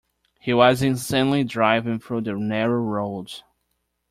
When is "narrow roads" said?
2.33-3.43